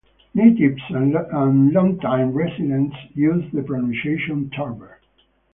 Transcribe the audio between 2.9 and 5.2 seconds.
use the pronunciation "Tar-Ber".